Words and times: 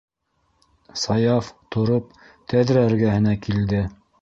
Саяф, 1.01 1.51
тороп, 1.75 2.17
тәҙрә 2.55 2.87
эргәһенә 2.89 3.37
килде. 3.47 3.85